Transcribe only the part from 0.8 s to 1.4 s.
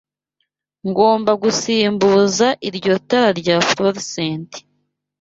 Ngomba